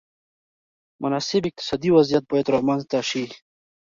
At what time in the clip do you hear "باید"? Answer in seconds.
2.31-2.47